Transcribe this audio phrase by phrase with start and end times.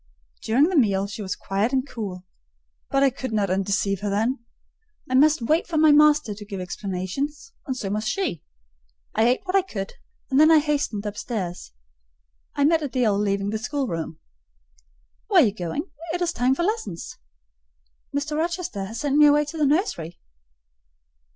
[0.41, 2.25] During the meal she was quiet and cool:
[2.89, 4.43] but I could not undeceive her then.
[5.07, 8.41] I must wait for my master to give explanations; and so must she.
[9.13, 9.93] I ate what I could,
[10.31, 11.73] and then I hastened upstairs.
[12.55, 14.17] I met Adèle leaving the schoolroom.
[15.27, 15.91] "Where are you going?
[16.15, 17.19] It is time for lessons."
[18.11, 18.35] "Mr.
[18.35, 20.19] Rochester has sent me away to the nursery."